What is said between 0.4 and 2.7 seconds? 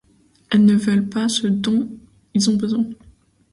Et ne veulent pas ce dont ils ont